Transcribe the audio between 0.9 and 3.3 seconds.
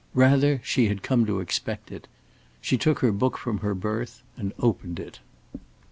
come to expect it. She took her